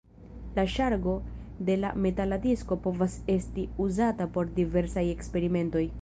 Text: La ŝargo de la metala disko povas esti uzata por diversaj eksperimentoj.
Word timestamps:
La 0.59 0.63
ŝargo 0.75 1.11
de 1.67 1.75
la 1.81 1.91
metala 2.05 2.41
disko 2.47 2.79
povas 2.87 3.19
esti 3.35 3.67
uzata 3.89 4.31
por 4.39 4.51
diversaj 4.61 5.09
eksperimentoj. 5.15 5.89